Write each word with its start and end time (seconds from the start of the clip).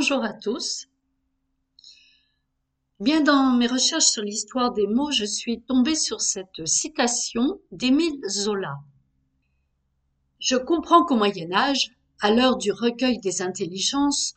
Bonjour 0.00 0.22
à 0.22 0.32
tous. 0.32 0.86
Bien 3.00 3.20
dans 3.20 3.56
mes 3.56 3.66
recherches 3.66 4.04
sur 4.04 4.22
l'histoire 4.22 4.72
des 4.72 4.86
mots, 4.86 5.10
je 5.10 5.24
suis 5.24 5.60
tombée 5.62 5.96
sur 5.96 6.20
cette 6.20 6.64
citation 6.66 7.60
d'Émile 7.72 8.20
Zola. 8.28 8.76
Je 10.38 10.54
comprends 10.54 11.04
qu'au 11.04 11.16
Moyen 11.16 11.50
Âge, 11.52 11.96
à 12.20 12.30
l'heure 12.30 12.58
du 12.58 12.70
recueil 12.70 13.18
des 13.18 13.42
intelligences, 13.42 14.34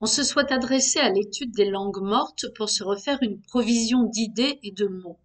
on 0.00 0.06
se 0.06 0.22
soit 0.22 0.50
adressé 0.50 0.98
à 0.98 1.10
l'étude 1.10 1.52
des 1.52 1.68
langues 1.68 2.00
mortes 2.00 2.46
pour 2.54 2.70
se 2.70 2.82
refaire 2.82 3.18
une 3.20 3.42
provision 3.42 4.04
d'idées 4.04 4.60
et 4.62 4.72
de 4.72 4.86
mots. 4.86 5.20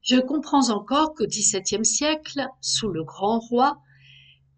Je 0.00 0.18
comprends 0.18 0.70
encore 0.70 1.12
qu'au 1.12 1.26
XVIIe 1.26 1.84
siècle, 1.84 2.48
sous 2.62 2.88
le 2.88 3.04
grand 3.04 3.40
roi, 3.40 3.82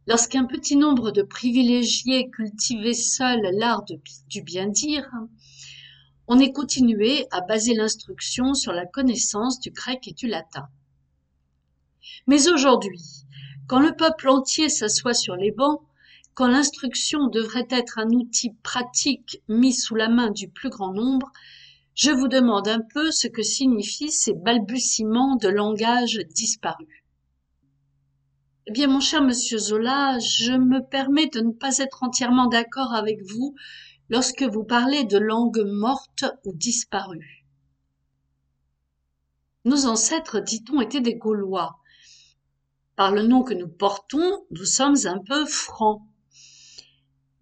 lorsqu'un 0.07 0.45
petit 0.45 0.77
nombre 0.77 1.11
de 1.11 1.23
privilégiés 1.23 2.31
cultivaient 2.31 2.95
seuls 2.95 3.49
l'art 3.55 3.85
du 3.85 4.43
bien 4.43 4.69
dire, 4.69 5.09
on 6.29 6.39
ait 6.39 6.53
continué 6.53 7.27
à 7.31 7.41
baser 7.41 7.75
l'instruction 7.75 8.55
sur 8.55 8.73
la 8.73 8.87
connaissance 8.87 9.61
du 9.61 9.71
grec 9.71 10.09
et 10.09 10.13
du 10.13 10.27
latin. 10.27 10.69
Mais 12.27 12.49
aujourd'hui, 12.49 13.03
quand 13.67 13.81
le 13.81 13.95
peuple 13.95 14.29
entier 14.29 14.69
s'assoit 14.69 15.15
sur 15.15 15.37
les 15.37 15.51
bancs, 15.51 15.81
quand 16.35 16.49
l'instruction 16.49 17.29
devrait 17.29 17.67
être 17.71 17.99
un 17.99 18.11
outil 18.11 18.53
pratique 18.63 19.43
mis 19.49 19.73
sous 19.73 19.95
la 19.95 20.09
main 20.09 20.31
du 20.31 20.49
plus 20.49 20.71
grand 20.71 20.93
nombre, 20.93 21.33
je 21.95 22.11
vous 22.11 22.29
demande 22.29 22.69
un 22.69 22.81
peu 22.81 23.11
ce 23.11 23.27
que 23.27 23.43
signifient 23.43 24.13
ces 24.13 24.35
balbutiements 24.35 25.37
de 25.37 25.49
langage 25.49 26.21
disparu. 26.35 27.06
Eh 28.69 28.73
bien, 28.73 28.89
mon 28.89 28.99
cher 28.99 29.23
monsieur 29.23 29.59
Zola, 29.59 30.19
je 30.19 30.51
me 30.51 30.81
permets 30.81 31.29
de 31.29 31.39
ne 31.39 31.53
pas 31.53 31.79
être 31.79 32.03
entièrement 32.03 32.49
d'accord 32.49 32.95
avec 32.95 33.23
vous 33.23 33.55
lorsque 34.09 34.43
vous 34.43 34.65
parlez 34.65 35.05
de 35.05 35.19
langue 35.19 35.63
morte 35.65 36.25
ou 36.45 36.53
disparue. 36.53 37.47
Nos 39.65 39.87
ancêtres, 39.87 40.41
dit-on, 40.41 40.81
étaient 40.81 41.01
des 41.01 41.15
Gaulois. 41.15 41.79
Par 42.97 43.13
le 43.13 43.23
nom 43.23 43.45
que 43.45 43.55
nous 43.55 43.69
portons, 43.69 44.45
nous 44.51 44.65
sommes 44.65 44.97
un 45.05 45.19
peu 45.19 45.47
francs. 45.47 46.03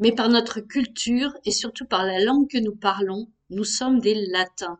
Mais 0.00 0.12
par 0.12 0.28
notre 0.28 0.60
culture 0.60 1.32
et 1.46 1.52
surtout 1.52 1.86
par 1.86 2.04
la 2.04 2.22
langue 2.22 2.50
que 2.50 2.58
nous 2.58 2.76
parlons, 2.76 3.30
nous 3.48 3.64
sommes 3.64 3.98
des 3.98 4.26
latins. 4.26 4.78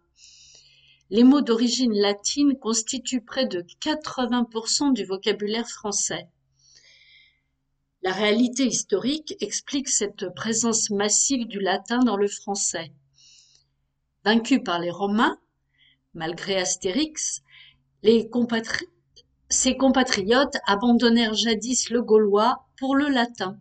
Les 1.09 1.25
mots 1.25 1.41
d'origine 1.41 1.95
latine 1.95 2.59
constituent 2.59 3.25
près 3.25 3.47
de 3.47 3.63
80% 3.81 4.93
du 4.93 5.05
vocabulaire 5.05 5.69
français. 5.69 6.29
La 8.07 8.13
réalité 8.13 8.67
historique 8.67 9.35
explique 9.41 9.89
cette 9.89 10.29
présence 10.35 10.91
massive 10.91 11.47
du 11.49 11.59
latin 11.59 12.01
dans 12.01 12.19
le 12.19 12.29
français. 12.29 12.93
Vaincus 14.27 14.61
par 14.63 14.79
les 14.79 14.91
Romains, 14.91 15.39
malgré 16.13 16.59
Astérix, 16.59 17.43
ses 18.03 18.29
compatriotes 19.79 20.57
abandonnèrent 20.67 21.33
jadis 21.33 21.89
le 21.89 22.03
gaulois 22.03 22.67
pour 22.77 22.95
le 22.95 23.09
latin. 23.09 23.59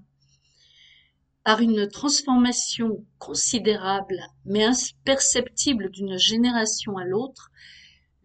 Par 1.45 1.61
une 1.61 1.87
transformation 1.87 3.05
considérable 3.19 4.19
mais 4.43 4.65
imperceptible 4.65 5.89
d'une 5.89 6.17
génération 6.17 6.97
à 6.97 7.05
l'autre, 7.05 7.49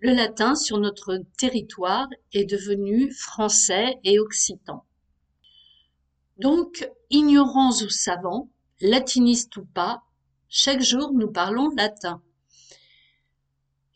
le 0.00 0.14
latin 0.14 0.56
sur 0.56 0.78
notre 0.78 1.22
territoire 1.38 2.08
est 2.32 2.44
devenu 2.44 3.12
français 3.12 4.00
et 4.02 4.18
occitan. 4.18 4.84
Donc, 6.38 6.88
ignorants 7.10 7.82
ou 7.82 7.88
savants, 7.88 8.48
latinistes 8.80 9.56
ou 9.56 9.64
pas, 9.64 10.04
chaque 10.48 10.82
jour 10.82 11.12
nous 11.12 11.30
parlons 11.30 11.70
latin. 11.76 12.22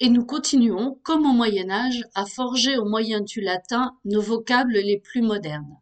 Et 0.01 0.09
nous 0.09 0.27
continuons, 0.27 0.99
comme 1.05 1.25
au 1.25 1.33
Moyen 1.33 1.71
Âge, 1.71 2.05
à 2.15 2.27
forger 2.27 2.77
au 2.77 2.85
moyen 2.85 3.21
du 3.21 3.41
latin 3.41 3.97
nos 4.05 4.21
vocables 4.21 4.73
les 4.73 4.99
plus 4.99 5.23
modernes. 5.23 5.79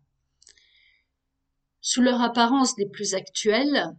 Sous 1.81 2.03
leur 2.03 2.21
apparence 2.21 2.77
les 2.77 2.87
plus 2.87 3.15
actuelles, 3.15 3.97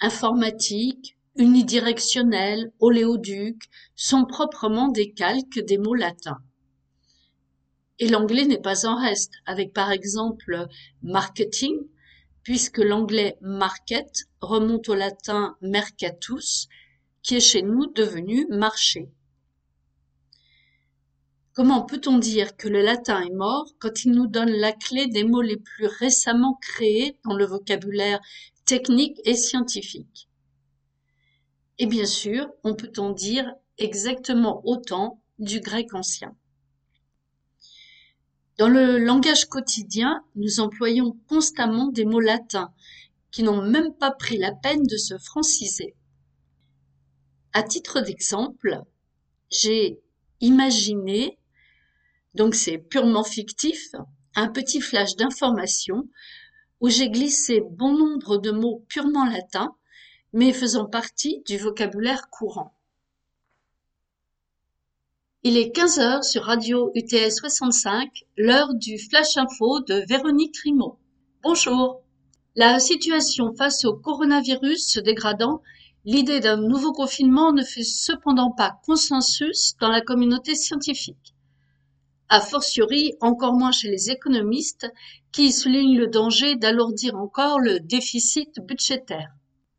informatique, 0.00 1.18
unidirectionnel, 1.36 2.72
oléoduc, 2.80 3.68
sont 3.94 4.24
proprement 4.24 4.88
des 4.88 5.12
calques 5.12 5.60
des 5.60 5.76
mots 5.76 5.94
latins. 5.94 6.42
Et 8.00 8.08
l'anglais 8.08 8.46
n'est 8.46 8.60
pas 8.60 8.86
en 8.86 8.96
reste, 8.96 9.34
avec 9.46 9.72
par 9.72 9.92
exemple 9.92 10.66
marketing, 11.02 11.76
puisque 12.42 12.78
l'anglais 12.78 13.36
market 13.42 14.24
remonte 14.40 14.88
au 14.88 14.94
latin 14.94 15.56
mercatus, 15.60 16.66
qui 17.22 17.36
est 17.36 17.40
chez 17.40 17.62
nous 17.62 17.86
devenu 17.92 18.46
marché. 18.48 19.10
Comment 21.52 21.82
peut-on 21.82 22.16
dire 22.16 22.56
que 22.56 22.68
le 22.68 22.80
latin 22.80 23.20
est 23.20 23.34
mort 23.34 23.66
quand 23.78 24.04
il 24.06 24.12
nous 24.12 24.26
donne 24.26 24.50
la 24.50 24.72
clé 24.72 25.06
des 25.06 25.24
mots 25.24 25.42
les 25.42 25.58
plus 25.58 25.86
récemment 25.86 26.58
créés 26.62 27.18
dans 27.24 27.34
le 27.34 27.44
vocabulaire 27.44 28.20
technique 28.64 29.18
et 29.26 29.34
scientifique? 29.34 30.30
Et 31.78 31.86
bien 31.86 32.06
sûr, 32.06 32.48
on 32.64 32.74
peut 32.74 32.92
en 32.96 33.10
dire 33.10 33.52
exactement 33.76 34.62
autant 34.64 35.22
du 35.38 35.60
grec 35.60 35.92
ancien. 35.92 36.34
Dans 38.60 38.68
le 38.68 38.98
langage 38.98 39.46
quotidien, 39.46 40.22
nous 40.36 40.60
employons 40.60 41.16
constamment 41.30 41.86
des 41.86 42.04
mots 42.04 42.20
latins 42.20 42.74
qui 43.30 43.42
n'ont 43.42 43.62
même 43.62 43.94
pas 43.94 44.10
pris 44.10 44.36
la 44.36 44.52
peine 44.52 44.82
de 44.82 44.98
se 44.98 45.16
franciser. 45.16 45.94
À 47.54 47.62
titre 47.62 48.02
d'exemple, 48.02 48.82
j'ai 49.50 49.98
imaginé, 50.42 51.38
donc 52.34 52.54
c'est 52.54 52.76
purement 52.76 53.24
fictif, 53.24 53.94
un 54.34 54.48
petit 54.48 54.82
flash 54.82 55.16
d'information 55.16 56.06
où 56.82 56.90
j'ai 56.90 57.08
glissé 57.08 57.62
bon 57.62 57.96
nombre 57.96 58.36
de 58.36 58.50
mots 58.50 58.84
purement 58.88 59.24
latins, 59.24 59.74
mais 60.34 60.52
faisant 60.52 60.84
partie 60.84 61.42
du 61.46 61.56
vocabulaire 61.56 62.28
courant. 62.28 62.74
Il 65.42 65.56
est 65.56 65.70
15 65.70 65.98
heures 66.00 66.22
sur 66.22 66.42
Radio 66.42 66.92
UTS 66.94 67.30
65, 67.30 68.10
l'heure 68.36 68.74
du 68.74 68.98
Flash 68.98 69.38
Info 69.38 69.80
de 69.80 70.04
Véronique 70.06 70.58
Rimaud. 70.58 70.98
Bonjour. 71.42 72.02
La 72.56 72.78
situation 72.78 73.54
face 73.54 73.86
au 73.86 73.96
coronavirus 73.96 74.86
se 74.86 75.00
dégradant, 75.00 75.62
l'idée 76.04 76.40
d'un 76.40 76.58
nouveau 76.58 76.92
confinement 76.92 77.54
ne 77.54 77.62
fait 77.62 77.84
cependant 77.84 78.50
pas 78.50 78.80
consensus 78.84 79.76
dans 79.80 79.88
la 79.88 80.02
communauté 80.02 80.54
scientifique. 80.54 81.34
A 82.28 82.42
fortiori, 82.42 83.14
encore 83.22 83.54
moins 83.54 83.72
chez 83.72 83.88
les 83.88 84.10
économistes, 84.10 84.92
qui 85.32 85.52
soulignent 85.52 85.98
le 85.98 86.08
danger 86.08 86.56
d'alourdir 86.56 87.16
encore 87.16 87.60
le 87.60 87.80
déficit 87.80 88.60
budgétaire. 88.60 89.32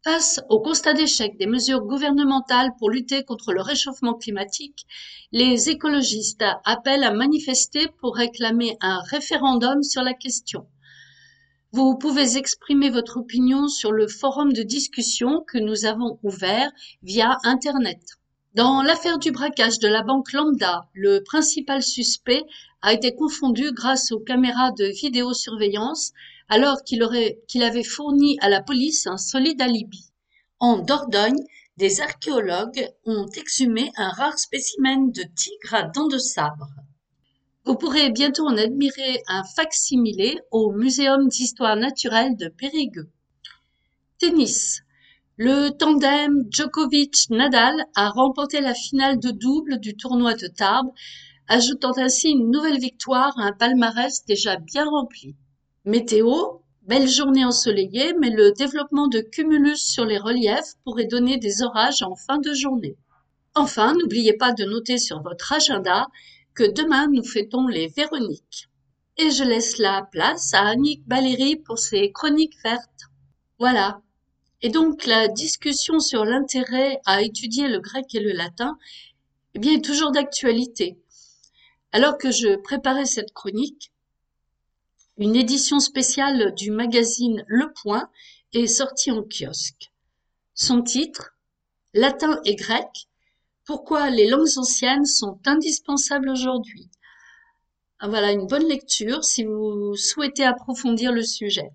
Face 0.03 0.39
au 0.49 0.59
constat 0.59 0.95
d'échec 0.95 1.37
des 1.37 1.45
mesures 1.45 1.81
gouvernementales 1.81 2.71
pour 2.79 2.89
lutter 2.89 3.23
contre 3.23 3.53
le 3.53 3.61
réchauffement 3.61 4.15
climatique, 4.15 4.87
les 5.31 5.69
écologistes 5.69 6.43
appellent 6.65 7.03
à 7.03 7.13
manifester 7.13 7.87
pour 7.99 8.15
réclamer 8.15 8.77
un 8.81 8.99
référendum 9.01 9.83
sur 9.83 10.01
la 10.01 10.15
question. 10.15 10.65
Vous 11.71 11.99
pouvez 11.99 12.35
exprimer 12.37 12.89
votre 12.89 13.17
opinion 13.17 13.67
sur 13.67 13.91
le 13.91 14.07
forum 14.07 14.53
de 14.53 14.63
discussion 14.63 15.45
que 15.47 15.59
nous 15.59 15.85
avons 15.85 16.17
ouvert 16.23 16.71
via 17.03 17.37
Internet. 17.43 18.01
Dans 18.55 18.81
l'affaire 18.81 19.19
du 19.19 19.31
braquage 19.31 19.77
de 19.77 19.87
la 19.87 20.01
banque 20.01 20.33
Lambda, 20.33 20.89
le 20.93 21.19
principal 21.19 21.83
suspect 21.83 22.43
a 22.81 22.91
été 22.91 23.13
confondu 23.13 23.71
grâce 23.71 24.11
aux 24.11 24.19
caméras 24.19 24.71
de 24.71 24.85
vidéosurveillance 24.85 26.11
alors 26.51 26.83
qu'il 26.83 27.63
avait 27.63 27.83
fourni 27.83 28.37
à 28.41 28.49
la 28.49 28.61
police 28.61 29.07
un 29.07 29.15
solide 29.15 29.61
alibi. 29.61 30.11
En 30.59 30.79
Dordogne, 30.79 31.39
des 31.77 32.01
archéologues 32.01 32.89
ont 33.05 33.25
exhumé 33.37 33.89
un 33.95 34.09
rare 34.09 34.37
spécimen 34.37 35.13
de 35.13 35.23
tigre 35.33 35.73
à 35.73 35.83
dents 35.83 36.09
de 36.09 36.17
sabre. 36.17 36.67
Vous 37.63 37.75
pourrez 37.75 38.09
bientôt 38.09 38.45
en 38.45 38.57
admirer 38.57 39.23
un 39.27 39.43
fac-similé 39.55 40.39
au 40.51 40.73
Muséum 40.73 41.29
d'histoire 41.29 41.77
naturelle 41.77 42.35
de 42.35 42.49
Périgueux. 42.49 43.09
Tennis. 44.19 44.81
Le 45.37 45.69
tandem 45.69 46.47
Djokovic-Nadal 46.51 47.85
a 47.95 48.09
remporté 48.09 48.59
la 48.59 48.73
finale 48.73 49.19
de 49.19 49.31
double 49.31 49.79
du 49.79 49.95
tournoi 49.95 50.33
de 50.33 50.47
Tarbes, 50.47 50.91
ajoutant 51.47 51.97
ainsi 51.97 52.31
une 52.31 52.51
nouvelle 52.51 52.79
victoire 52.79 53.39
à 53.39 53.43
un 53.43 53.53
palmarès 53.53 54.25
déjà 54.25 54.57
bien 54.57 54.83
rempli. 54.83 55.37
Météo, 55.83 56.59
belle 56.83 57.07
journée 57.07 57.43
ensoleillée, 57.43 58.13
mais 58.19 58.29
le 58.29 58.51
développement 58.51 59.07
de 59.07 59.19
cumulus 59.19 59.81
sur 59.81 60.05
les 60.05 60.19
reliefs 60.19 60.75
pourrait 60.83 61.05
donner 61.05 61.37
des 61.37 61.63
orages 61.63 62.03
en 62.03 62.15
fin 62.15 62.37
de 62.37 62.53
journée. 62.53 62.95
Enfin, 63.55 63.95
n'oubliez 63.95 64.33
pas 64.33 64.51
de 64.51 64.63
noter 64.63 64.99
sur 64.99 65.23
votre 65.23 65.51
agenda 65.53 66.05
que 66.53 66.69
demain 66.69 67.07
nous 67.07 67.23
fêtons 67.23 67.65
les 67.65 67.87
Véroniques. 67.87 68.69
Et 69.17 69.31
je 69.31 69.43
laisse 69.43 69.79
la 69.79 70.07
place 70.11 70.53
à 70.53 70.67
Annick 70.67 71.01
Valérie 71.07 71.55
pour 71.55 71.79
ses 71.79 72.11
chroniques 72.11 72.61
vertes. 72.63 73.09
Voilà. 73.57 74.01
Et 74.61 74.69
donc 74.69 75.07
la 75.07 75.27
discussion 75.29 75.99
sur 75.99 76.25
l'intérêt 76.25 77.01
à 77.07 77.23
étudier 77.23 77.67
le 77.67 77.79
grec 77.79 78.13
et 78.13 78.19
le 78.19 78.33
latin 78.33 78.77
eh 79.55 79.59
bien, 79.59 79.73
est 79.73 79.83
toujours 79.83 80.11
d'actualité. 80.11 80.99
Alors 81.91 82.19
que 82.19 82.29
je 82.29 82.55
préparais 82.57 83.05
cette 83.05 83.33
chronique, 83.33 83.90
une 85.21 85.35
édition 85.35 85.79
spéciale 85.79 86.51
du 86.55 86.71
magazine 86.71 87.45
Le 87.47 87.71
Point 87.71 88.09
est 88.53 88.65
sortie 88.65 89.11
en 89.11 89.21
kiosque. 89.21 89.91
Son 90.55 90.81
titre, 90.81 91.37
Latin 91.93 92.41
et 92.43 92.55
grec, 92.55 93.07
pourquoi 93.63 94.09
les 94.09 94.27
langues 94.27 94.57
anciennes 94.57 95.05
sont 95.05 95.39
indispensables 95.45 96.27
aujourd'hui? 96.27 96.89
Ah, 97.99 98.07
voilà 98.07 98.31
une 98.31 98.47
bonne 98.47 98.67
lecture 98.67 99.23
si 99.23 99.43
vous 99.43 99.95
souhaitez 99.95 100.43
approfondir 100.43 101.11
le 101.11 101.21
sujet. 101.21 101.69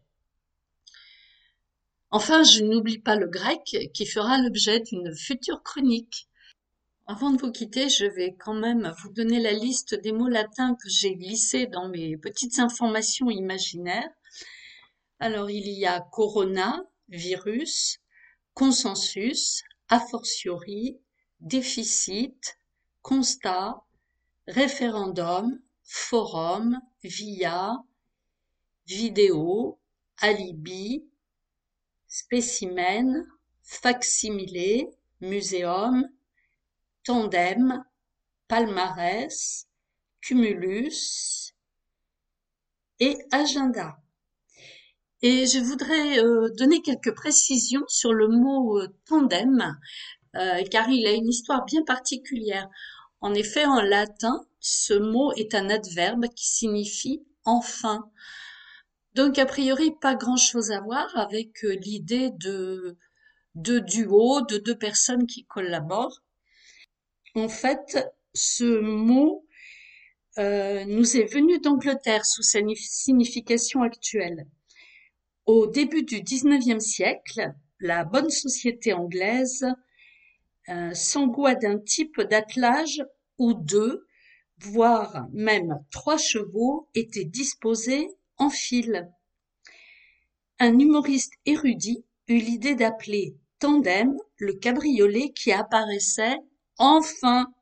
Enfin, 2.11 2.43
je 2.43 2.65
n'oublie 2.65 2.99
pas 2.99 3.15
le 3.15 3.29
grec 3.29 3.77
qui 3.95 4.07
fera 4.07 4.39
l'objet 4.39 4.81
d'une 4.81 5.15
future 5.15 5.63
chronique. 5.63 6.27
Avant 7.09 7.31
de 7.31 7.41
vous 7.41 7.53
quitter, 7.53 7.89
je 7.89 8.05
vais 8.05 8.35
quand 8.35 8.55
même 8.55 8.93
vous 9.01 9.13
donner 9.13 9.39
la 9.39 9.53
liste 9.53 9.95
des 9.95 10.11
mots 10.11 10.27
latins 10.27 10.75
que 10.75 10.89
j'ai 10.89 11.15
glissés 11.15 11.69
dans 11.69 11.89
mes 11.89 12.17
petites 12.17 12.59
informations 12.59 13.31
imaginaires. 13.31 14.11
Alors, 15.21 15.49
il 15.49 15.69
y 15.69 15.87
a 15.87 16.01
corona, 16.01 16.85
virus, 17.09 18.01
consensus, 18.55 19.63
a 19.89 20.01
fortiori, 20.01 20.99
déficit, 21.39 22.59
constat, 23.03 23.85
référendum, 24.49 25.61
forum, 25.85 26.81
via, 27.05 27.85
vidéo, 28.85 29.79
alibi, 30.19 31.05
spécimen, 32.09 33.29
facsimilé, 33.63 34.91
muséum, 35.21 36.09
tandem, 37.07 37.85
palmarès, 38.49 39.69
cumulus 40.21 41.55
et 42.99 43.17
agenda. 43.31 43.97
Et 45.23 45.47
je 45.47 45.61
voudrais 45.61 46.19
euh, 46.19 46.51
donner 46.59 46.83
quelques 46.83 47.15
précisions 47.15 47.85
sur 47.87 48.13
le 48.13 48.27
mot 48.29 48.79
euh, 48.81 48.89
tandem, 49.07 49.79
euh, 50.35 50.63
car 50.65 50.89
il 50.89 51.07
a 51.07 51.13
une 51.13 51.29
histoire 51.29 51.65
bien 51.65 51.85
particulière. 51.85 52.69
En 53.21 53.35
effet, 53.35 53.65
en 53.65 53.81
latin, 53.81 54.45
ce 54.59 54.95
mot 54.95 55.33
est 55.35 55.55
un 55.55 55.71
adverbe 55.71 56.27
qui 56.35 56.49
signifie 56.49 57.25
enfin. 57.45 58.11
Donc, 59.15 59.39
a 59.39 59.47
priori, 59.47 59.93
pas 60.01 60.17
grand-chose 60.17 60.73
à 60.73 60.81
voir 60.81 61.17
avec 61.17 61.63
l'idée 61.63 62.31
de, 62.33 62.99
de 63.55 63.79
duo, 63.79 64.43
de 64.43 64.59
deux 64.59 64.77
personnes 64.77 65.27
qui 65.27 65.47
collaborent. 65.47 66.26
En 67.37 67.51
fait, 67.51 67.99
ce 68.33 68.81
mot 68.81 69.47
euh, 70.39 70.87
nous 70.87 71.19
est 71.19 71.31
venu 71.31 71.61
d'Angleterre 71.61 72.25
sous 72.25 72.43
sa 72.43 72.61
signification 72.75 73.83
actuelle. 73.83 74.47
Au 75.45 75.67
début 75.67 76.03
du 76.03 76.23
XIXe 76.23 76.83
siècle, 76.83 77.53
la 77.79 78.05
bonne 78.05 78.31
société 78.31 78.95
anglaise 78.95 79.67
euh, 80.71 80.95
d'un 81.61 81.79
type 81.79 82.23
d'attelage 82.23 83.05
où 83.37 83.53
deux, 83.53 84.07
voire 84.59 85.29
même 85.35 85.85
trois 85.91 86.17
chevaux 86.17 86.89
étaient 86.95 87.27
disposés 87.27 88.09
en 88.39 88.49
file. 88.49 89.11
Un 90.59 90.79
humoriste 90.79 91.35
érudit 91.45 92.03
eut 92.29 92.39
l'idée 92.39 92.77
d'appeler 92.77 93.37
tandem 93.59 94.17
le 94.39 94.55
cabriolet 94.55 95.33
qui 95.33 95.53
apparaissait 95.53 96.39
enfin, 96.79 97.53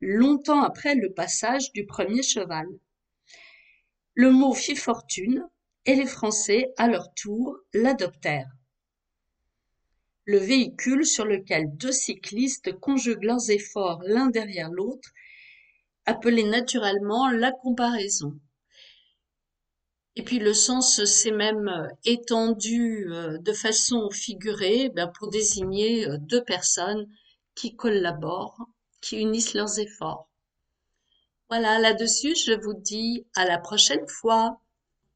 longtemps 0.00 0.62
après 0.62 0.94
le 0.94 1.12
passage 1.12 1.72
du 1.72 1.86
premier 1.86 2.22
cheval. 2.22 2.66
Le 4.14 4.30
mot 4.30 4.54
fit 4.54 4.76
fortune 4.76 5.46
et 5.86 5.94
les 5.94 6.06
Français, 6.06 6.72
à 6.76 6.88
leur 6.88 7.12
tour, 7.14 7.56
l'adoptèrent. 7.72 8.50
Le 10.24 10.38
véhicule 10.38 11.06
sur 11.06 11.24
lequel 11.24 11.76
deux 11.76 11.92
cyclistes 11.92 12.78
conjuguent 12.78 13.24
leurs 13.24 13.50
efforts 13.50 14.02
l'un 14.04 14.28
derrière 14.28 14.70
l'autre, 14.70 15.10
appelé 16.06 16.44
naturellement 16.44 17.28
la 17.30 17.52
comparaison. 17.52 18.38
Et 20.16 20.22
puis 20.22 20.38
le 20.38 20.54
sens 20.54 21.04
s'est 21.04 21.30
même 21.30 21.88
étendu 22.04 23.06
euh, 23.10 23.38
de 23.38 23.52
façon 23.52 24.10
figurée 24.10 24.90
ben, 24.90 25.08
pour 25.08 25.30
désigner 25.30 26.06
euh, 26.06 26.18
deux 26.18 26.42
personnes 26.42 27.08
qui 27.54 27.76
collaborent, 27.76 28.66
qui 29.00 29.20
unissent 29.20 29.54
leurs 29.54 29.78
efforts. 29.78 30.28
Voilà, 31.48 31.78
là-dessus, 31.78 32.34
je 32.36 32.52
vous 32.52 32.74
dis 32.74 33.26
à 33.34 33.44
la 33.44 33.58
prochaine 33.58 34.06
fois. 34.06 34.60